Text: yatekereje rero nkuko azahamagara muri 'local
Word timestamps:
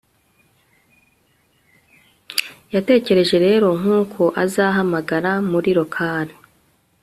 yatekereje 2.73 3.35
rero 3.45 3.67
nkuko 3.79 4.21
azahamagara 4.43 5.31
muri 5.51 5.69
'local 5.75 6.27